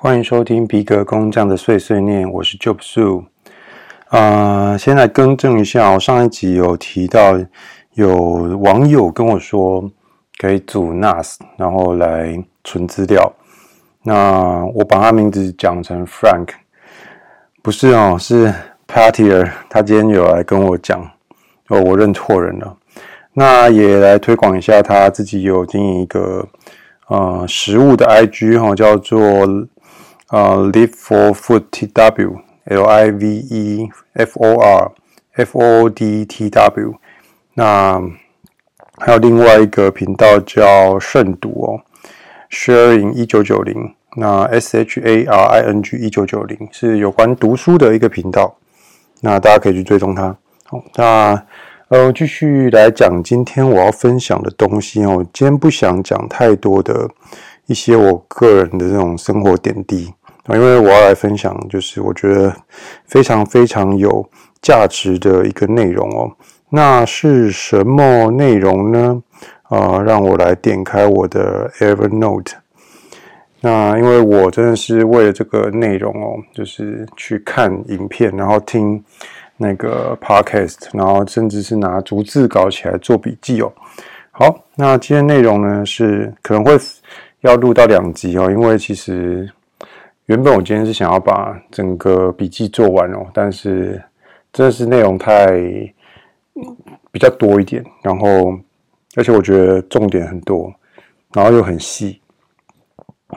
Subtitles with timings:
[0.00, 3.24] 欢迎收听皮革工匠的碎碎念，我是 Job Su。
[4.10, 7.36] 啊、先来更正一下，我上一集有提到
[7.94, 8.14] 有
[8.62, 9.90] 网友跟我说
[10.36, 13.32] 可以组 NAS，然后来存资料。
[14.04, 16.50] 那我把他名字讲成 Frank，
[17.60, 18.54] 不是哦，是
[18.86, 19.50] Partier。
[19.68, 21.00] 他今天有来跟我讲，
[21.70, 22.76] 哦，我认错人了。
[23.32, 26.46] 那也来推广一下，他自己有经营一个
[27.08, 29.44] 呃食物的 IG 哈，叫做
[30.30, 34.92] 呃 Live for Food TW L I V E F O R
[35.34, 36.94] F O D T W。
[37.54, 38.00] 那
[38.98, 41.80] 还有另外一个频道叫慎读哦
[42.50, 43.94] ，Sharing 一九九零。
[44.16, 48.56] 那 S H A R I N G 一九九零是有关读书的一个频道，
[49.20, 50.36] 那大家可以去追踪它。
[50.64, 51.46] 好，那
[51.88, 55.24] 呃继续来讲今天我要分享的东西哦。
[55.32, 57.08] 今天不想讲太多的
[57.66, 60.12] 一些我个人的这种生活点滴
[60.48, 62.52] 啊，因为我要来分享就是我觉得
[63.04, 64.28] 非常非常有
[64.62, 66.32] 价值的一个内容哦。
[66.70, 69.22] 那是什么内容呢？
[69.64, 72.52] 啊、让我来点开我的 Evernote。
[73.60, 79.04] 那因为我真的是为了这个内容哦，就是去看影片，然后听
[79.58, 83.70] 那个 podcast，然后甚至是拿逐字稿起来做笔记哦。
[84.30, 86.78] 好，那今天内容呢是可能会
[87.40, 89.50] 要录到两集哦，因为其实
[90.28, 93.98] 原本我今天是想要把整个笔记做完哦，但是
[94.52, 95.46] 真的是内容太
[97.10, 98.52] 比较多一点，然后
[99.16, 100.70] 而且我觉得重点很多，
[101.32, 102.20] 然后又很细。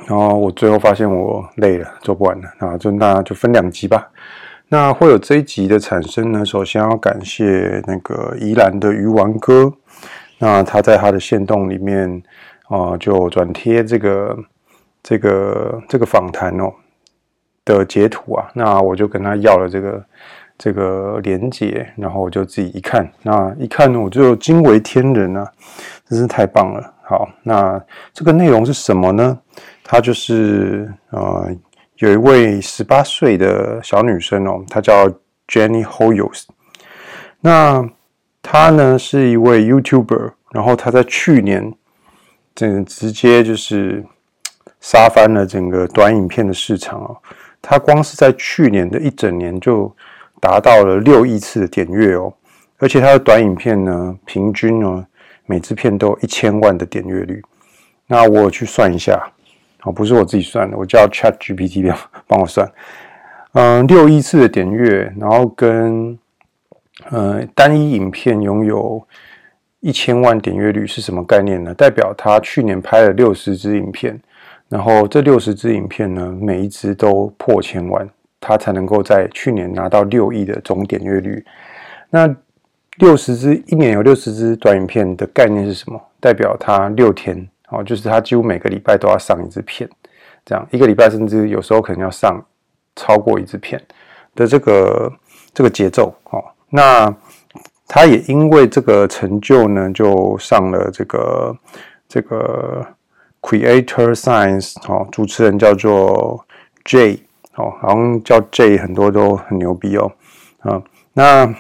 [0.06, 4.12] 然后我最后发现我累了，做不完了，那就那就分两集吧。
[4.68, 9.72] 那会有这一集的产生呢，首先要感谢那个宜兰的鱼丸哥，
[10.40, 12.22] 那他在他的线动里面
[12.68, 14.38] 啊、就转贴这个
[15.02, 16.74] 这个这个访谈哦
[17.66, 20.06] 的截图啊，那我就跟他要了这个
[20.58, 25.52] 这个连接，然后我就自己一看，那一看呢我就惊为天人啊，
[26.06, 26.94] 真是太棒了。
[27.04, 27.82] 好，那
[28.14, 29.38] 这个内容是什么呢？
[29.84, 31.50] 他就是呃，
[31.98, 35.10] 有一位十八岁的小女生哦，她叫
[35.48, 36.46] Jenny Hoyos。
[37.42, 37.86] 那
[38.42, 41.74] 她呢是一位 YouTuber，然后她在去年，
[42.56, 44.06] 这直接就是
[44.80, 47.18] 杀翻了整个短影片的市场哦。
[47.62, 49.94] 它光是在去年的一整年就
[50.40, 52.34] 达到了六亿次的点阅哦，
[52.78, 55.06] 而且它的短影片呢，平均呢
[55.46, 57.42] 每支片都有一千万的点阅率。
[58.08, 59.32] 那我去算一下。
[59.84, 62.72] 哦，不是我自己算的，我叫 Chat GPT 帮 帮我算。
[63.54, 66.20] 嗯、呃，六亿次的点阅，然后跟
[67.10, 69.04] 呃单一影片拥有
[69.80, 71.74] 一千万点阅率是什么概念呢？
[71.74, 74.22] 代表他去年拍了六十支影片，
[74.72, 78.10] 然后这六十支影片呢，每一支都破千万，
[78.40, 81.46] 他才能够在去年拿到六亿的总点阅率。
[82.10, 82.34] 那
[83.00, 86.02] 六十支一年有六十支短影片的概念是什么？
[86.22, 87.46] 代表他六天。
[87.68, 89.90] 哦，就是他几乎每个礼拜都要上一支片，
[90.46, 92.42] 这样一个礼拜甚至有时候可能要上
[92.96, 93.82] 超过一支片
[94.36, 95.14] 的这个
[95.54, 96.14] 这个节奏。
[96.32, 97.14] 哦，那
[97.88, 101.58] 他也因为这个成就呢，就上了这个
[102.10, 102.86] 这个
[103.42, 104.76] Creator Science。
[104.88, 106.46] 哦，主持人叫做
[106.86, 107.20] Jay。
[107.56, 110.12] 哦，好像叫 Jay 很多都很牛逼哦。
[110.60, 110.82] 啊，
[111.14, 111.54] 那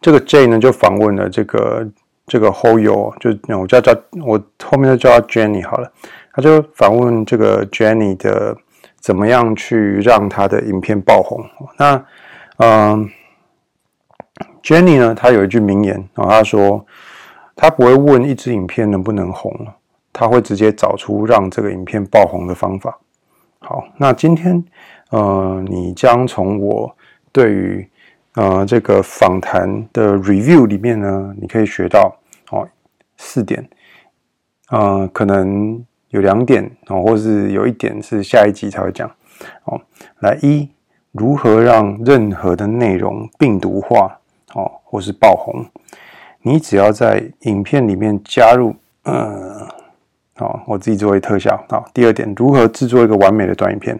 [0.00, 1.88] 这个 Jay 呢，就访问了这个。
[2.24, 3.92] 这个 Hoyo 就我叫叫
[4.24, 5.92] 我后面就叫他 Jenny 好了，
[6.32, 8.56] 他就访问这个 Jenny 的
[9.00, 11.44] 怎么样去让他的影片爆红。
[11.76, 12.02] 那
[12.58, 13.10] 嗯
[14.62, 16.86] ，Jenny 呢，他有一句名言啊，他说
[17.56, 19.52] 他不会问一支影片能不能红，
[20.12, 22.98] 他会直接找出让这个影片爆红的方法。
[23.60, 24.62] 好，那今天
[25.10, 26.94] 呃，你将从我
[27.30, 27.88] 对于
[28.34, 32.16] 呃，这个访谈的 review 里面呢，你可以学到
[32.50, 32.66] 哦
[33.16, 33.68] 四点，
[34.70, 39.10] 呃，可能有两点哦，或是有一点是下一集才会讲
[39.64, 39.80] 哦。
[40.20, 40.68] 来一，
[41.12, 44.18] 如何让任何的内容病毒化
[44.54, 45.64] 哦，或是爆红？
[46.40, 48.74] 你只要在影片里面加入，
[49.04, 49.68] 呃，
[50.34, 51.62] 好，我自己作为特效。
[51.68, 53.98] 好，第二点，如何制作一个完美的短影片？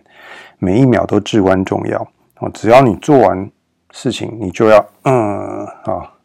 [0.59, 1.99] 每一秒都至关重要
[2.39, 3.51] 哦，只要你做完。
[3.95, 6.17] 事情你就要嗯好。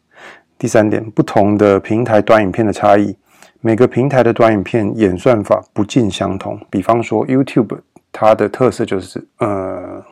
[0.58, 3.14] 第三点，不同的平台短影片的差异，
[3.60, 6.58] 每个平台的短影片演算法不尽相同。
[6.70, 7.78] 比方说 YouTube，
[8.10, 10.02] 它的特色就是嗯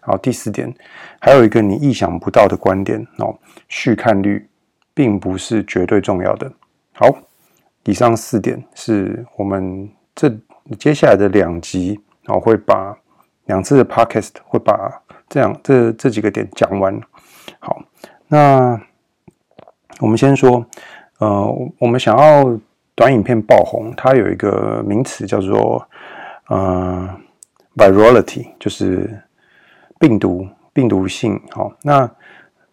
[0.00, 0.16] 好。
[0.16, 0.74] 第四点，
[1.20, 3.38] 还有一个你意想不到的观点哦，
[3.68, 4.48] 续看率
[4.94, 6.50] 并不是绝对重要的。
[6.94, 7.14] 好，
[7.86, 10.28] 以上四点是我们这
[10.78, 12.96] 接下来的两集然后会把
[13.46, 17.00] 两次的 podcast 会把这样这这几个点讲完。
[17.60, 17.80] 好，
[18.26, 18.80] 那
[20.00, 20.66] 我们先说，
[21.20, 21.46] 呃，
[21.78, 22.58] 我们想要
[22.96, 25.88] 短影片爆红，它有一个名词叫做
[26.48, 27.08] 呃
[27.76, 29.22] virality，就是
[30.00, 31.40] 病毒病毒性。
[31.50, 32.10] 好，那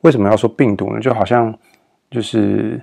[0.02, 1.00] 为什么要说病毒呢？
[1.00, 1.56] 就好像
[2.10, 2.82] 就是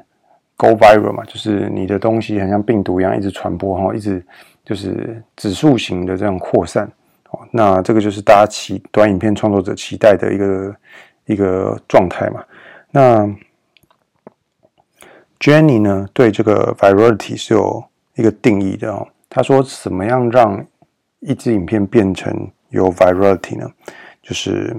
[0.61, 4.23] go viral 嘛，就是你的东西很像病毒一样，一直传播哈，一直
[4.63, 6.85] 就是指数型的这样扩散。
[7.31, 10.77] 哦，那这个就是大家期短影片创作者期待的一个
[11.25, 12.45] 一个状态嘛。
[12.91, 13.27] 那
[15.39, 17.83] Jenny 呢，对这个 virality 是有
[18.17, 19.09] 一个定义的哦。
[19.31, 20.63] 他说，怎么样让
[21.21, 23.71] 一支影片变成有 virality 呢？
[24.23, 24.77] 就是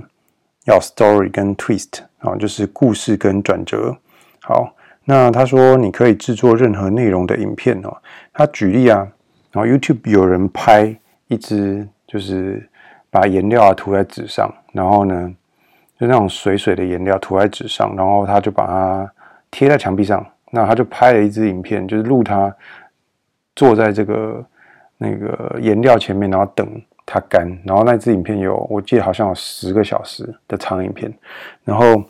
[0.66, 3.98] 要 story 跟 twist 啊，就是故事跟转折。
[4.42, 4.76] 好，
[5.12, 7.98] 那他说你可以制作任何内容的影片哦。
[8.32, 9.06] 他举例啊，
[9.52, 10.96] 然后 YouTube 有人拍
[11.28, 11.86] 一支。
[12.12, 12.62] 就是
[13.10, 15.34] 把颜料啊涂在纸上，然后呢，
[15.98, 19.10] 就那种水水的颜料涂在纸上，然后他就把它
[19.50, 20.22] 贴在墙壁上。
[20.50, 22.54] 那他就拍了一支影片，就是录他
[23.56, 24.46] 坐在这个
[24.98, 26.68] 那个颜料前面，然后等
[27.06, 27.48] 它干。
[27.64, 31.10] 然后那支影片有，我记得好像有十个小时的长影片，
[31.64, 32.04] 然后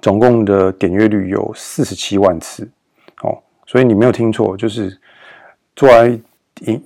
[0.00, 2.68] 总共的点阅率有四十七万次。
[3.22, 4.98] 哦，所以你没有听错，就是
[5.74, 6.20] 做完。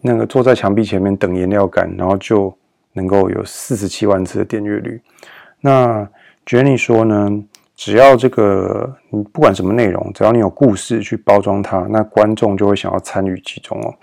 [0.02, 2.52] 那个坐在墙壁前面等颜料干，然后就
[2.94, 5.00] 能够有四十七万次的点阅率。
[5.60, 6.04] 那
[6.44, 7.30] Jenny 说呢，
[7.76, 13.94] 只要这个你不管什么内容，只要你有故事去包装它，那观众就会想要参与其中哦。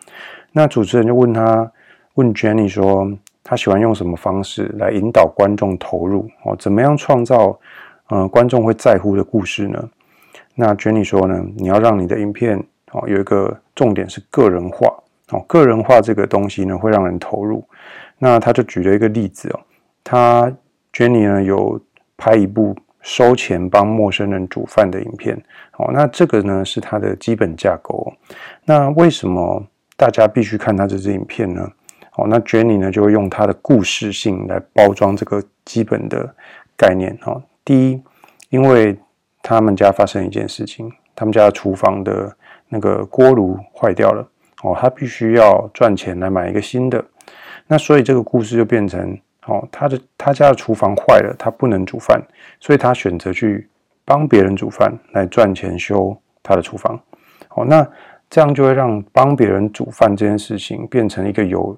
[0.54, 1.70] 那主持人就问他，
[2.14, 3.06] 问 Jenny 说，
[3.44, 6.56] 他喜欢用什么方式来引导观众投入哦？
[6.58, 7.60] 怎么样创造
[8.10, 9.90] 呃观众会在乎的故事呢？
[10.56, 12.58] 那 Jenny 说呢，你要让你的影片
[12.92, 14.88] 哦有一个重点是个人化。
[15.30, 17.62] 哦，个人化这个东西呢，会让人投入。
[18.18, 19.60] 那他就举了一个例子哦，
[20.02, 20.50] 他
[20.94, 21.78] Jenny 呢有
[22.16, 25.36] 拍一部收钱帮陌生人煮饭的影片。
[25.76, 28.14] 哦，那这个呢是他的基本架构。
[28.64, 29.62] 那为什么
[29.98, 31.70] 大家必须看他这支影片呢？
[32.16, 36.34] 哦，那 Jenny 呢就会用他的故事性来包装这个基本的
[36.78, 37.20] 概念。
[37.26, 38.02] 哦，第一，
[38.48, 38.98] 因为
[39.44, 42.34] 他们家发生一件事情，他们家的厨房的
[42.70, 44.26] 那个锅炉坏掉了。
[44.64, 47.04] 哦，他必须要赚钱来买一个新的，
[47.68, 52.26] 那所以这个故事就变成，哦，他的他家的厨房坏了，他不能煮饭，
[52.62, 53.68] 所以他选择去
[54.06, 56.98] 帮别人煮饭来赚钱修他的厨房。
[57.50, 57.86] 哦，那
[58.30, 61.78] 这样就会让帮别人煮饭这件事情变成一个有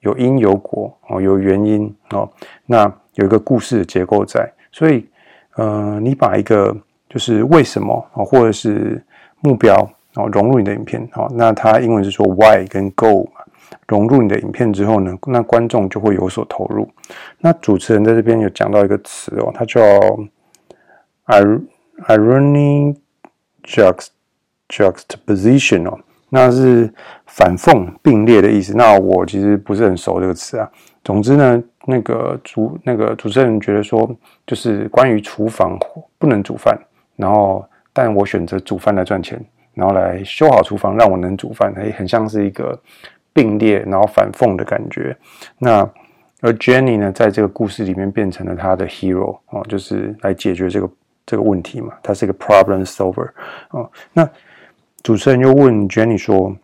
[0.00, 2.28] 有因有果哦，有原因哦，
[2.66, 5.08] 那有一个故事的结构在，所以
[5.58, 6.74] 呃，你把一个
[7.08, 9.04] 就是为什么啊，或者是
[9.40, 9.74] 目标。
[10.14, 13.28] 哦，融入你的影片，好，那它英文是说 why 跟 go，
[13.86, 16.88] 融入你的影片之后呢，那观众就会有所投入。
[17.38, 19.80] 那主持人在这边有讲到一个词哦，它叫
[22.06, 22.96] irony
[24.68, 25.96] juxtaposition 哦，
[26.30, 26.92] 那是
[27.26, 28.74] 反讽并列的意思。
[28.74, 30.68] 那我其实不是很熟这个词啊。
[31.08, 34.14] 总之呢，那个主那个主持人觉得说，
[34.46, 35.78] 就是关于厨房
[36.18, 36.78] 不能煮饭，
[37.16, 37.64] 然后
[37.94, 39.42] 但我选择煮饭来赚钱。
[39.72, 42.78] 然后来修好厨房，让我能煮饭，哎，很像是一个
[43.32, 45.16] 并列，然后反讽的感觉。
[45.56, 45.78] 那
[46.42, 50.90] 而 Jenny 呢，在这个故事里面变成了他的 hero 哦，就是来解决这个
[51.24, 51.94] 这个问题嘛。
[52.02, 53.30] 他是一个 problem solver
[53.70, 53.90] 哦。
[54.12, 54.28] 那
[55.02, 56.54] 主持人又问 Jenny 说，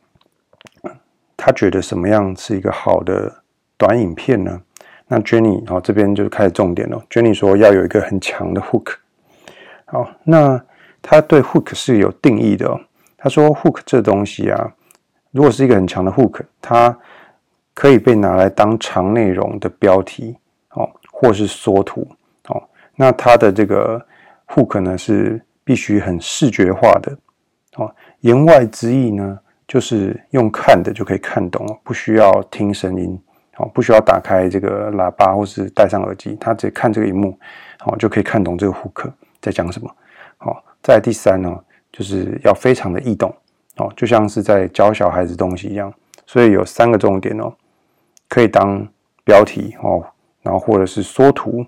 [1.34, 3.34] 他觉得什么样是一个好的
[3.76, 4.60] 短影片呢？
[5.06, 7.02] 那 Jenny 哦，这边就开始重点了。
[7.10, 8.94] Jenny 说要有一个很强的 hook。
[9.84, 10.60] 好，那
[11.02, 12.80] 他对 hook 是有定义的哦。
[13.16, 14.74] 他说：“hook 这东西啊，
[15.30, 16.94] 如果是一个很强的 hook，它
[17.72, 20.36] 可以被拿来当长内容的标题
[20.72, 22.06] 哦，或是缩图
[22.48, 22.62] 哦。
[22.96, 23.98] 那它的这个
[24.48, 27.16] hook 呢，是必须很视觉化的
[27.76, 27.94] 哦。
[28.20, 33.18] 言外之意呢，就是用看的就可以看懂，不需要听声音
[33.54, 37.38] 好，不需要打开这个喇叭或是戴上耳机，他只看这个荧幕
[37.78, 39.90] 好，就可以看懂这个 hook 在讲什么。
[40.38, 41.58] 好，再第三呢。”
[41.96, 43.32] 就是要非常的易懂
[43.76, 45.94] 哦，就像是在教小孩子东西一样，
[46.26, 47.54] 所以有三个重点哦，
[48.28, 48.84] 可以当
[49.22, 50.04] 标题哦，
[50.42, 51.64] 然后或者是缩图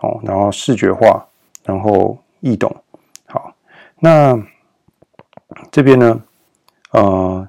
[0.00, 1.26] 哦，然后视觉化，
[1.64, 2.70] 然后易懂。
[3.24, 3.54] 好，
[3.98, 4.38] 那
[5.70, 6.22] 这边呢，
[6.90, 7.48] 呃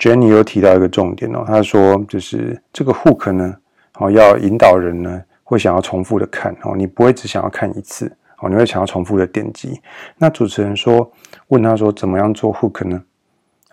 [0.00, 3.54] ，Jenny 又提到一个重点哦，他说就是这个 hook 呢，
[3.98, 8.10] 哦，要引导人呢会想要重复的看哦，你不会只想要看一次。
[8.42, 9.78] 哦，你会想要重复的点击。
[10.16, 11.12] 那主持人说，
[11.48, 13.02] 问他说，怎么样做 hook 呢？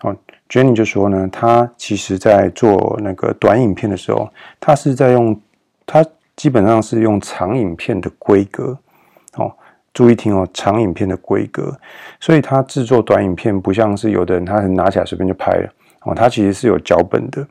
[0.02, 0.14] 哦
[0.46, 4.28] Jenny 就说呢，他其实在做那个短影片的时候，
[4.60, 5.40] 他是在用，
[5.86, 6.04] 他
[6.36, 8.78] 基本上是用长影片的规格，
[9.36, 9.50] 哦，
[9.94, 11.74] 注意听哦，长影片的规格，
[12.20, 17.46] 所以他制作短影片不像是有的人，他拿起来随便就拍了，哦，他其实是有脚本的。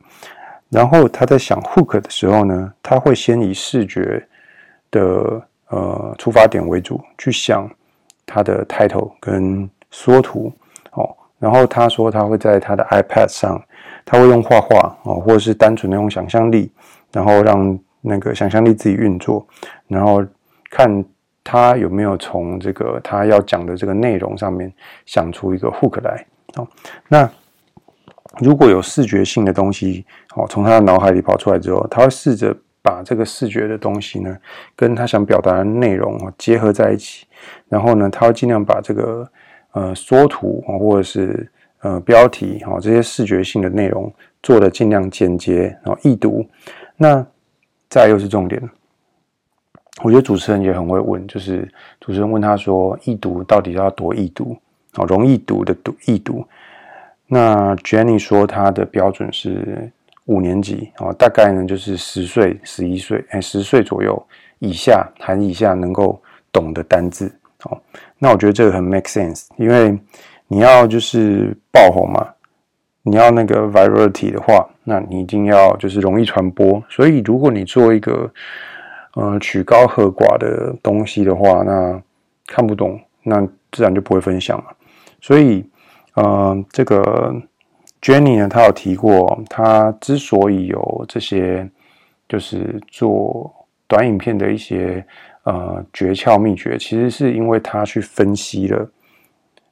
[0.70, 4.22] 然后他在想 hook 的时候呢，他会先以视觉
[4.90, 7.68] 的呃出发点为主，去想
[8.26, 10.52] 他的 title 跟缩图
[10.92, 11.08] 哦。
[11.38, 13.62] 然后他说他会在他的 iPad 上，
[14.04, 16.70] 他会用画画哦，或者是单纯的用想象力，
[17.12, 19.46] 然后让那个想象力自己运作，
[19.86, 20.22] 然后
[20.68, 21.02] 看
[21.42, 24.70] 他有没有从这个他要讲的这个内容上面
[25.06, 26.26] 想出一个 hook 来
[26.56, 26.68] 哦。
[27.08, 27.30] 那
[28.40, 30.04] 如果有视觉性的东西，
[30.34, 34.36] 哦，从他的脑海里跑出来之后，他会试着把这个视觉的东西呢，
[34.76, 37.26] 跟他想表达的内容哦结合在一起，
[37.68, 39.28] 然后呢，他会尽量把这个
[39.72, 46.46] 呃缩图啊，或者是呃标题啊这些视觉性的内容做的尽量简洁，然后易读。
[46.96, 47.24] 那
[47.88, 48.62] 再又是重点，
[50.02, 51.68] 我觉得主持人也很会问，就是
[52.00, 54.56] 主持人问他说，易读到底要多易读？
[54.94, 56.46] 哦，容易读的读易读。
[57.30, 59.92] 那 Jenny 说，她的标准是
[60.24, 64.26] 五年级哦，大概呢就是十岁、十一岁，哎，十岁左右
[64.60, 66.18] 以下，含以下能够
[66.50, 67.30] 懂的单字
[67.64, 67.78] 哦。
[68.18, 69.98] 那我觉得这个很 make sense，因为
[70.46, 72.26] 你要就是爆红嘛，
[73.02, 76.82] 你要那个 virality 的话，那你一定要就是容易传播。
[76.88, 78.32] 所以如果你做一个
[79.16, 82.02] 呃曲高和寡的东西的话，那
[82.46, 84.64] 看不懂，那自然就不会分享了。
[85.20, 85.62] 所以。
[86.18, 87.32] 呃，这个
[88.02, 91.70] Jenny 呢，她有提过，她之所以有这些，
[92.28, 93.54] 就是做
[93.86, 95.06] 短影片的一些
[95.44, 98.90] 呃诀窍秘诀，其实是因为她去分析了，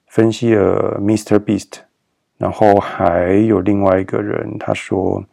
[0.07, 1.37] 分析了 Mr.
[1.41, 1.79] Beast，
[2.39, 5.25] 然后还有另外一个人，他说，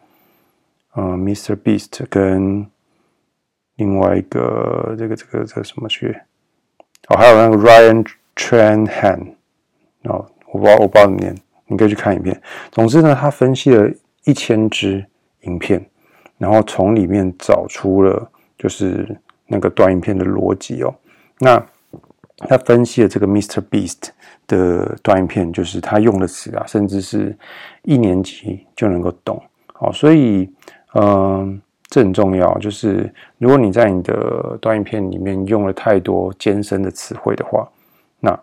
[0.94, 1.56] 呃，Mr.
[1.56, 2.66] Beast 跟
[3.76, 6.26] 另外一个这个这个这个什么学，
[7.10, 8.04] 哦，还有那个 Ryan
[8.36, 9.34] Tranhan，
[10.06, 10.26] 哦。
[10.54, 12.40] 我不知道，我不知道怎么念，你可以去看影片。
[12.72, 13.90] 总之呢，他分析了
[14.24, 15.04] 一千支
[15.42, 15.84] 影片，
[16.38, 20.94] 然后从里面找出了就是那个短影片的逻辑哦。
[21.40, 21.66] 那
[22.38, 23.62] 他分析了这个 Mr.
[23.62, 24.10] Beast
[24.46, 27.36] 的短影片，就是他用的词啊，甚至是
[27.82, 29.42] 一年级就能够懂。
[29.74, 30.48] 好，所以
[30.94, 32.56] 嗯、这很重要。
[32.60, 37.68] 就是如果你在你的短影片里面用了太多艰深的词汇的话，
[38.20, 38.40] 那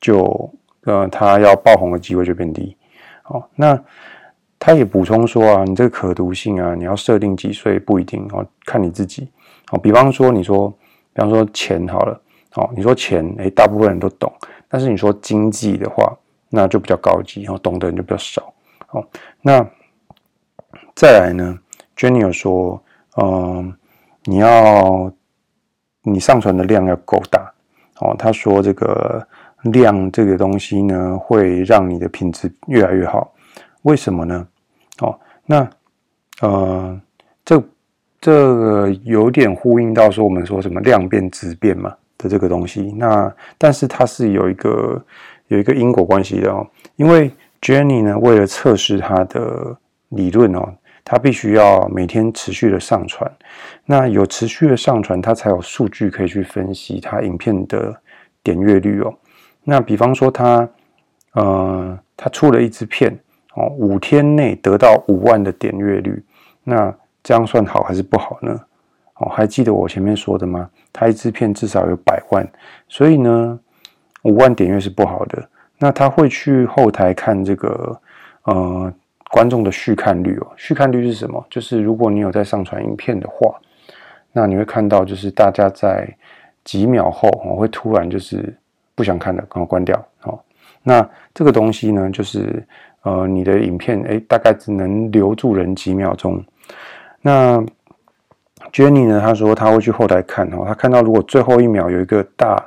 [0.00, 0.52] 就。
[0.84, 2.76] 呃，他要爆红的机会就变低。
[3.22, 3.82] 好，那
[4.58, 9.30] 他也补充说啊，你这个可读性啊，你要设定几岁不一定哦，看你自己。
[9.66, 10.68] 好，比方说你说，
[11.14, 14.30] 比方说钱好了，好，你说钱，诶，大部分人都懂。
[14.68, 16.14] 但是你说经济的话，
[16.50, 18.52] 那就比较高级，然后懂的人就比较少。
[18.86, 19.02] 好，
[19.40, 19.66] 那
[20.94, 21.58] 再来呢
[21.96, 22.82] ，Jenny 有说，
[23.16, 23.74] 嗯，
[24.24, 25.10] 你要
[26.02, 27.50] 你上传的量要够大。
[28.00, 29.26] 哦，他说这个。
[29.64, 33.32] 量这个东西呢，会让你的品质越来越好。
[33.82, 34.46] 为什么呢？
[35.00, 35.68] 哦，那
[36.40, 37.00] 呃，
[37.44, 37.62] 这
[38.20, 42.94] 这个有点呼应到说我们说什么量变质变嘛的这个东西。
[42.96, 45.04] 那但是它是有一个
[45.48, 46.66] 有一个因果关系的哦。
[46.96, 47.30] 因为
[47.60, 49.76] Jenny 呢，为了测试它的
[50.10, 50.72] 理论哦，
[51.04, 53.30] 它必须要每天持续的上传。
[53.84, 57.94] 那有持续的上传，它才有数据可以去分析它影片的
[58.42, 59.14] 点阅率哦。
[59.66, 60.68] 那比方说他，
[61.32, 63.18] 呃，他出了一支片，
[63.54, 66.22] 哦，五天内得到五万的点阅率，
[66.62, 68.60] 那这样算好还是不好呢？
[69.14, 70.68] 哦，还记得我前面说的吗？
[70.92, 72.46] 他一支片至少有百万，
[72.88, 73.58] 所以呢，
[74.24, 75.48] 五万点阅是不好的。
[75.78, 77.98] 那他会去后台看这个，
[78.42, 78.92] 呃，
[79.30, 80.46] 观众的续看率哦。
[80.56, 81.42] 续看率是什么？
[81.48, 83.58] 就是如果你有在上传影片的话，
[84.30, 86.06] 那你会看到，就是大家在
[86.64, 88.54] 几秒后，哦，会突然就是。
[88.94, 90.04] 不想看的，赶快关掉。
[90.20, 90.44] 好，
[90.82, 92.64] 那这个东西呢，就是
[93.02, 96.42] 呃，你的影片诶，大概只能留住人几秒钟。
[97.20, 97.62] 那
[98.72, 102.64] Jenny 呢，他说他会去后台看哦，他看到如果最后一秒有一个大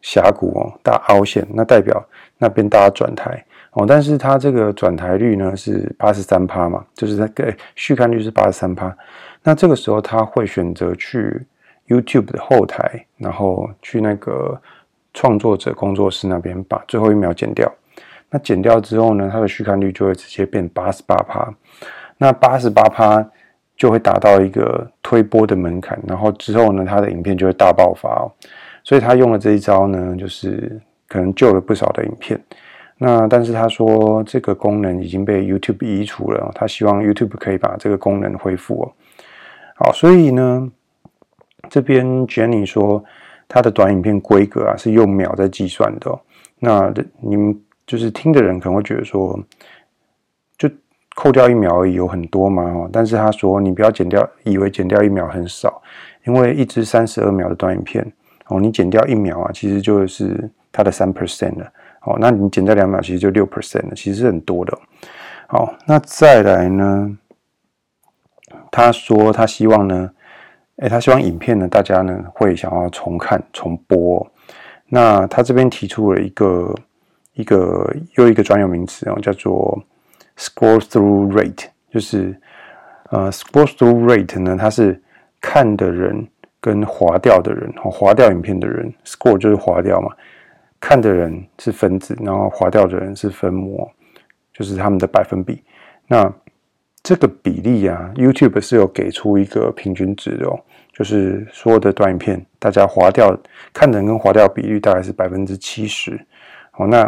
[0.00, 2.02] 峡谷哦，大凹陷，那代表
[2.38, 3.84] 那边大家转台哦。
[3.86, 8.96] 但是他这个转台率呢是八十三趴嘛，就是那个续看率是八十三趴。
[9.42, 11.46] 那这个时候他会选择去
[11.88, 14.60] YouTube 的后台，然后去那个。
[15.14, 17.72] 创作者工作室那边把最后一秒剪掉，
[18.28, 21.48] 那剪掉之后呢，它的续看率就会直接变八十八趴，
[22.18, 23.24] 那八十八趴
[23.76, 28.30] 就会达到一个推播的门槛，然后之后呢，它的影片就会大爆发哦。
[28.82, 30.78] 所以他用了这一招呢，就是
[31.08, 32.38] 可能救了不少的影片。
[32.98, 38.92] 那但是他说这个功能已经被 YouTube 移除了，他希望 YouTube 可以把这个功能恢复哦。
[39.76, 40.70] 好，所以呢，
[41.70, 43.02] 这边 Jenny 说
[43.48, 46.20] 他的短影片规格啊是用秒在计算的哦。
[46.58, 49.38] 那你们就是听的人可能会觉得说，
[50.56, 50.70] 就
[51.14, 52.62] 扣掉一秒而已，有很多吗？
[52.62, 55.82] 哦，但是他说你不要减掉，以为减掉一秒很少，
[56.24, 58.04] 因为一支三十二秒的短影片
[58.46, 61.70] 哦，你减掉一秒啊，其实就是它的三 percent 了。
[62.02, 64.78] 哦，那你减掉两秒，其实就六 percent 了，其实是很多的。
[65.46, 67.18] 好，那再来呢？
[68.70, 70.10] 他说他希望呢，
[70.76, 74.26] 诶，他希望影片呢，大家呢会想要重看重播。
[74.86, 76.74] 那他这边提出了一个
[77.34, 79.82] 一个又一个专有名词哦，叫做
[80.36, 82.38] scroll through rate，就是
[83.10, 85.00] 呃 scroll through rate 呢，它是
[85.40, 86.26] 看的人
[86.60, 90.10] 跟划掉的人，哦，滑掉影片的人，scroll 就是划掉嘛。
[90.80, 93.88] 看的人是分子，然后划掉的人是分母，
[94.52, 95.62] 就是他们的百分比。
[96.06, 96.30] 那
[97.04, 100.58] 这个比例啊，YouTube 是有给出一个平均值的哦，
[100.90, 103.38] 就是所有的短影片，大家滑掉
[103.74, 106.18] 看的人跟滑掉比率大概是百分之七十。
[106.70, 107.04] 好，那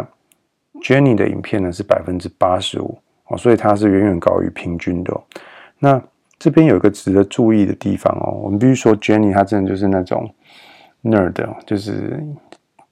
[0.83, 5.23] Jenny 的影片呢是百分之八十五哦，所以它是远远高于平均的哦。
[5.79, 5.99] 那
[6.37, 10.31] 这边有一个值得注意的地方哦，我们必须说 Jenny 她真的就是那种
[11.03, 11.33] nerd，
[11.65, 12.23] 就是。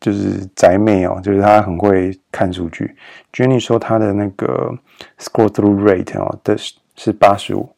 [0.01, 2.95] 就是宅妹哦，就是她很会看数据。
[3.33, 4.71] Jenny 说她的那个
[5.17, 6.55] scroll through rate 哦的
[6.95, 7.69] 是八十五，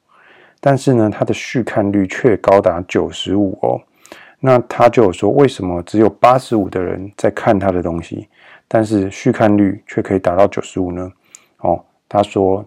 [0.60, 3.82] 但是呢，他的续看率却高达九十五哦。
[4.40, 8.30] 那他就有说，为什么只有八十五的人在看他的东西，
[8.68, 11.12] 但是续看率却可以达到九十五呢？
[11.58, 12.64] 哦，他说，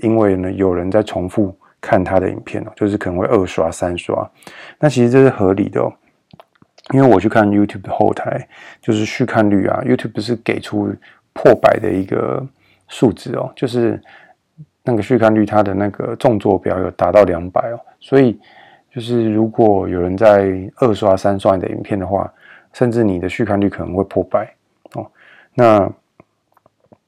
[0.00, 4.28] 因为呢，有人在重复看他的影片哦，就是可能会二刷三刷。
[4.78, 5.92] 那其实这是合理的哦。
[6.92, 8.46] 因为我去看 YouTube 的后台，
[8.80, 10.94] 就是续看率啊，YouTube 是给出
[11.32, 12.46] 破百的一个
[12.88, 13.98] 数字哦，就是
[14.84, 18.38] 那个续看率，它的那个纵坐标有达到两百哦，所以
[18.92, 22.32] 就是如果有人在二刷、三刷你的影片的话，
[22.72, 24.48] 甚至你的续看率可能会破百
[24.92, 25.10] 哦。
[25.54, 25.90] 那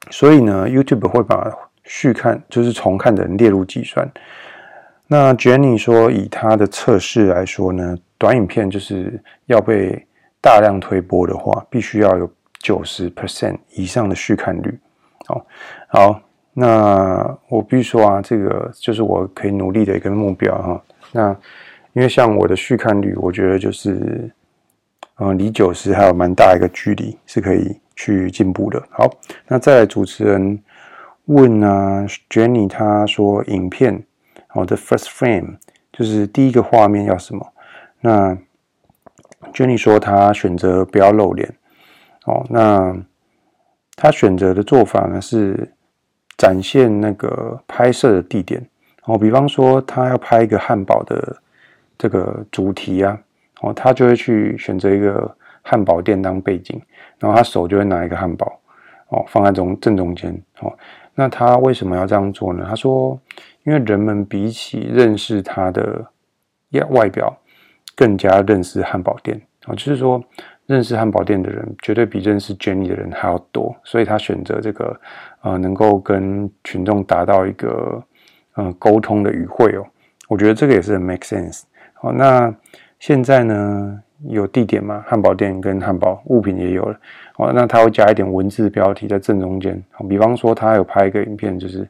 [0.09, 1.49] 所以呢，YouTube 会把
[1.83, 4.09] 续看，就是重看的人列入计算。
[5.05, 10.05] 那 Jenny 说，以他的测试来说呢，短影片就是要被
[10.41, 14.79] 大量推播的话，必须要有九十 percent 以上的续看率。
[15.25, 15.45] 好，
[15.87, 16.21] 好，
[16.59, 20.83] 那我必须说啊，这个就是我可以努力的一个目标哈。
[21.11, 21.29] 那
[21.93, 24.27] 因为像我的续看率，我觉得就是，
[25.17, 28.81] 呃，离九十还有蛮大一个距离，是可以去进步的。
[28.89, 29.07] 好，
[29.47, 30.59] 那再来主持人
[31.25, 34.03] 问啊，Jenny 他说影片。
[34.47, 35.57] 好的，first frame
[35.93, 37.53] 就是第一个画面要什么？
[38.01, 38.35] 那
[39.53, 41.53] Jenny 说她选择不要露脸。
[42.25, 42.97] 哦，那
[43.95, 45.71] 她选择的做法呢是
[46.37, 48.63] 展现那个拍摄的地点。
[49.05, 51.37] 哦，比方说他要拍一个汉堡的
[51.97, 53.19] 这个主题啊，
[53.61, 56.81] 哦，他就会去选择一个汉堡店当背景，
[57.19, 58.59] 然后他手就会拿一个汉堡，
[59.09, 60.31] 哦，放在中正中间。
[60.59, 60.71] 哦，
[61.15, 62.65] 那他为什么要这样做呢？
[62.69, 63.19] 他说。
[63.63, 66.07] 因为人们比起认识他的
[66.89, 67.37] 外表，
[67.97, 70.23] 更加认识汉堡店啊，就是说
[70.67, 74.95] 认识汉堡店的人绝对比认识 Jenny 的人还要多，所以他选择这个
[75.41, 78.03] 呃，能够跟群众达到一个
[78.53, 79.83] 呃沟通的语汇哦，
[80.27, 81.63] 我觉得这个也是很 make sense。
[81.93, 82.53] 好，那
[82.99, 83.99] 现在呢
[84.29, 86.99] 有地点嘛，汉堡店跟汉堡物品也有了，
[87.37, 91.87] 哦，那他会加一点文字标题在正中间，比方说他有拍一个影片，就是。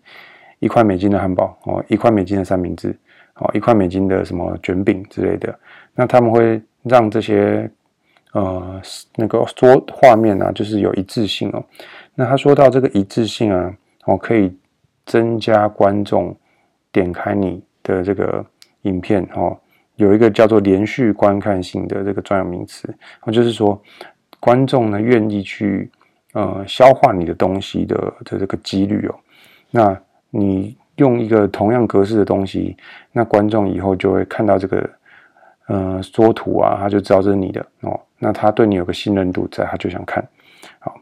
[0.59, 2.89] 一块美金的汉堡哦，一块美金的三明治
[3.35, 5.55] 哦，一块美金的什么卷饼之类的。
[5.93, 7.69] 那他们会让这些
[8.37, 8.81] 呃
[9.15, 11.63] 那个说画面啊，就是有一致性哦。
[12.13, 14.55] 那他说到这个一致性啊，哦，可以
[15.05, 16.35] 增加观众
[16.91, 18.45] 点开你的这个
[18.83, 19.57] 影片哦。
[19.95, 22.87] 有一个叫做连续观看性的这个专有名词，
[23.23, 23.81] 哦，就是说
[24.39, 25.89] 观众呢愿意去
[26.33, 29.15] 呃消化你的东西的的这个几率哦。
[29.71, 32.77] 那你用一个同样格式的东西，
[33.11, 34.89] 那观众以后就会看到这个，
[35.67, 37.99] 呃，缩图啊，他就知道这是你的哦。
[38.19, 40.27] 那他对你有个信任度在，他就想看。
[40.79, 40.95] 好，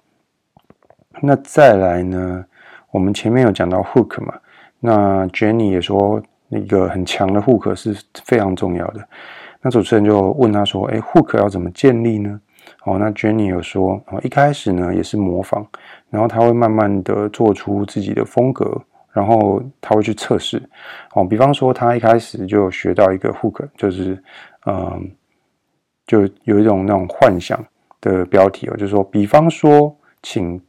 [1.22, 2.46] 那再来呢？
[2.92, 4.34] 我们前面有讲到 hook 嘛？
[4.80, 9.08] 那 Jenny 也说，那个很强的 hook 是非常重要的。
[9.62, 12.40] 那主持人就问他说：“哎，hook 要怎么建立呢？”
[12.86, 15.66] 哦，那 Jenny 有说，哦，一开始呢也是模仿，
[16.10, 18.82] 然后他会慢慢的做出自己的风格。
[19.12, 20.62] 然后他会去测试，
[21.14, 24.22] 哦，比方说他一开始就学到一个 hook，就是，
[24.66, 25.10] 嗯，
[26.06, 27.64] 就有一种那种幻想
[28.02, 30.62] 的标题哦，就是说，比方说，请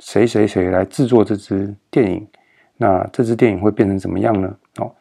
[0.00, 2.26] 谁谁谁来制作这支电影，
[2.76, 4.56] 那这支电影会变成怎么样呢？
[4.78, 4.92] 哦，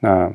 [0.00, 0.32] 那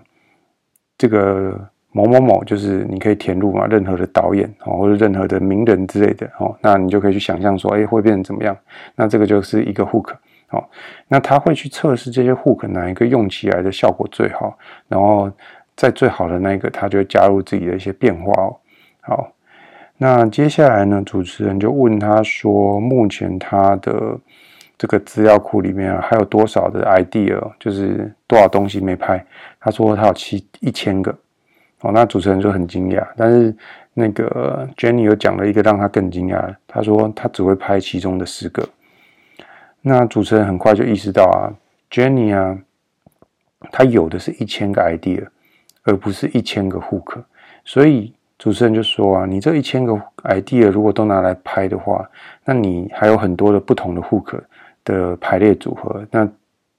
[0.97, 1.59] 这个
[1.91, 8.57] 某某某就是你可以填入嘛，任何的导演哦，或者任何的名人之类的哦，那你就可以去想象说，哎，会变成怎么样？
[8.95, 10.13] 那这个就是一个 hook。
[10.49, 10.63] 哦，
[11.07, 14.55] 那他会去测试这些 hook 哪一个用起来的效果最好，
[14.87, 15.27] 然后
[15.75, 18.55] 在最好的那一个，他就加入自己的一些变化哦。
[19.05, 19.33] 好，
[19.97, 24.17] 那接下来呢，主持人就问他说，目前他的
[24.77, 29.23] 这个资料库里面啊，还有多少的 idea，就是多少东西没拍？
[29.59, 31.13] 他说他有七一千个。
[31.81, 33.53] 哦，那主持人就很惊讶，但是
[33.93, 38.65] 那个 Jenny 又讲了一个让他更惊讶，他说他只会拍其中的十个。
[39.81, 41.51] 那主持人很快就意识到啊
[41.91, 42.57] ，Jenny 啊，
[43.69, 45.27] 他有的是一千个 idea，
[45.83, 47.21] 而不是一千个 hook。
[47.65, 48.13] 所以
[48.43, 52.06] 主持人就说啊，你这一千个 idea 如果都拿来拍的话，
[52.43, 54.38] 那你还有很多的不同的 hook
[54.84, 56.27] 的排列组合，那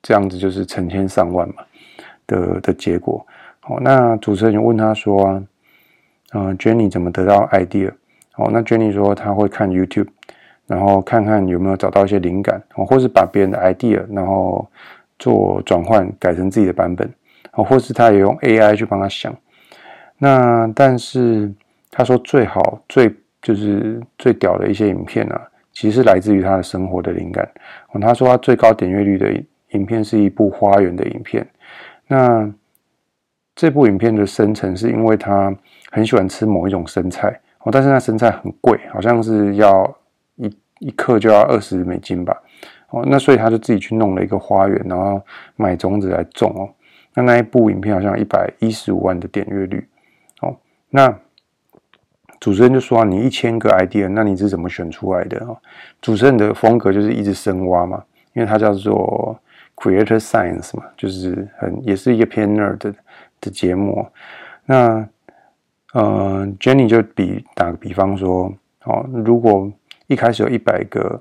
[0.03, 1.55] 这样子就是成千上万嘛
[2.27, 3.27] 的的结果。
[3.61, 5.43] 好，那主持人就问他说啊，
[6.35, 7.91] 嗯、，Jenny 怎么得到 idea？
[8.33, 10.09] 好，那 Jenny 说他会看 YouTube。
[10.67, 14.69] 然后看看有没有找到一些灵感，或是把别人的 idea，然后
[15.19, 17.11] 做转换改成自己的版本，
[17.53, 19.35] 或是他也用 AI 去帮他想。
[20.19, 21.53] 那但是
[21.91, 25.41] 他说最好最就是最屌的一些影片啊，
[25.73, 27.49] 其实是来自于他的生活的灵感。
[27.93, 29.33] 哦他说他最高点阅率的
[29.71, 31.47] 影片是一部花园的影片。
[32.07, 32.53] 那
[33.55, 35.55] 这部影片的生成是因为他
[35.91, 39.97] 很喜欢吃某一种生菜哦，但是那生菜很贵，好像是要。
[40.37, 42.37] 一一克就要二十美金吧，
[42.91, 45.23] 哦，那所以他就自己去弄了一个花园，然后
[45.55, 46.69] 买种子来种哦。
[47.15, 49.87] 那那一部影片好像一百一十五万的点阅率，
[50.97, 51.13] 那
[52.39, 55.45] 主持人就说啊，你一千个 idea，那你是怎么选出来的？
[55.45, 55.59] 哦，
[56.01, 59.37] 主持人的风格就是一直深挖嘛，因为他叫做
[59.75, 62.95] Creator Science 嘛，就是很也是一个偏 nerd 的
[63.41, 64.07] 的节目。
[64.67, 65.05] 那
[65.95, 68.55] 呃，Jenny 就比打个比方说，
[68.85, 69.69] 哦，如果
[70.07, 71.21] 一开始有一百个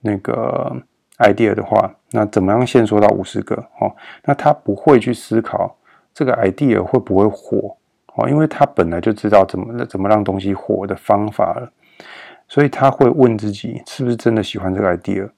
[0.00, 0.76] 那个
[1.18, 3.54] idea 的话，那怎么样限缩到五十个？
[3.78, 5.76] 哦，那他不会去思考
[6.12, 7.76] 这个 idea 会不会火
[8.14, 11.72] 哦，因为他本来就知道怎么怎么让东西火的方法了，
[12.46, 15.28] 所以他会问自己是不是真的喜欢这个 idea，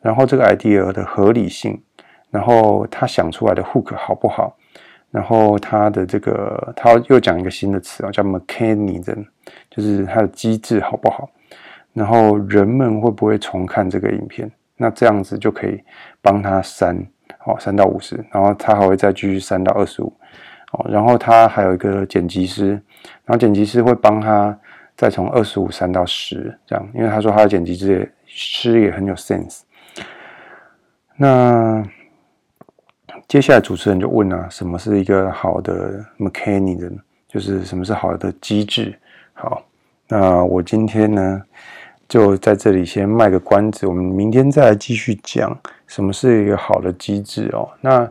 [0.00, 1.80] 然后这个 idea 的合理性，
[2.30, 4.56] 然后他想出来的 hook 好不好，
[5.10, 9.24] 然后他的这个他又讲一个新的词啊，叫 mechanism，
[9.70, 11.30] 就是它的机制好不好？
[11.92, 14.50] 然后人们会不会重看这个影片？
[14.76, 15.82] 那这样子就可以
[16.20, 16.94] 帮他删，
[17.38, 20.12] 好，删到五十，然后他还会再继续删到二十五，
[20.72, 22.70] 哦，然后他还有一个剪辑师，
[23.24, 24.58] 然后剪辑师会帮他
[24.96, 27.74] 再从二十五删到十，这样，因为他说他的剪辑
[28.26, 29.60] 师也很有 sense。
[31.16, 31.82] 那
[33.28, 36.98] 接下来主持人就问啊，什么是一个好的 mechanism？
[37.28, 38.98] 就是什么是好的机制？
[39.34, 39.62] 好，
[40.08, 41.42] 那我今天呢，
[42.08, 47.68] 就在这里先卖个关子，我们明天再来继续讲什么是一个好的机制哦。
[47.80, 48.10] 那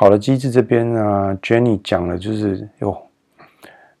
[0.00, 2.96] 好的机制这边呢，Jenny 讲的就是哟，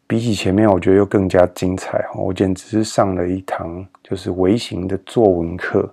[0.06, 2.22] 比起前面我觉得又更加精彩哦。
[2.22, 5.92] 我简直是上了一堂就是微型的作文课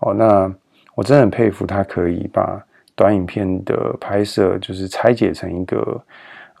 [0.00, 0.14] 哦。
[0.14, 0.50] 那
[0.94, 6.02] 我真的很佩服他可以把短影片的拍摄就是拆解成一个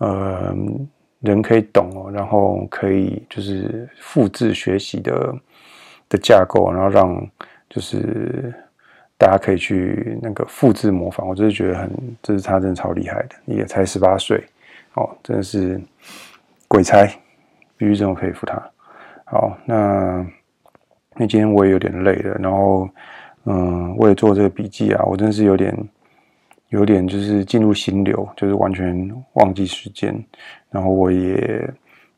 [0.00, 0.54] 呃
[1.20, 5.34] 人可以懂哦，然后可以就是复制学习的。
[6.10, 7.26] 的架构，然后让
[7.70, 8.52] 就是
[9.22, 11.88] 大家可以去那个复制模仿，我真的觉得很，
[12.20, 14.42] 这是他真的超厉害的，也才十八岁，
[14.94, 15.80] 哦，真的是
[16.66, 17.06] 鬼才，
[17.76, 18.60] 必须这么佩服他。
[19.24, 20.26] 好，那
[21.14, 22.88] 那今天我也有点累了，然后
[23.44, 25.72] 嗯，为了做这个笔记啊，我真的是有点
[26.70, 30.12] 有点就是进入心流，就是完全忘记时间，
[30.68, 31.72] 然后我也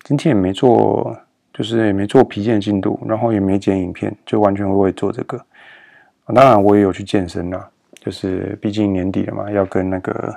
[0.05, 1.15] 今天也没做。
[1.57, 5.41] 就是也没做皮件进度，然后也没剪影片，就完全会做这个。
[6.33, 7.69] 当然，我也有去健身啦，
[8.01, 10.35] 就是毕竟年底了嘛，要跟那个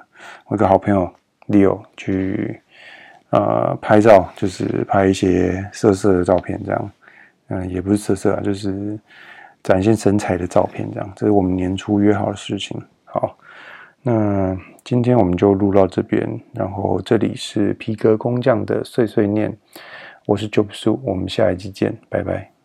[0.47, 1.10] 我一个好朋友
[1.47, 2.60] Leo 去
[3.30, 6.91] 呃拍照，就是拍一些色色的照片，这样。
[7.50, 9.00] 嗯，也不是色色啊，就是
[9.63, 11.13] 展现身材的照片，这样。
[11.15, 12.78] 这是我们年初约好的事情。
[13.06, 13.38] 好，
[14.02, 19.58] 那今天我们就录到这边，然后这里是皮革工匠的碎碎念。
[20.26, 22.56] 我是 Job Su，我们下一期见，拜拜。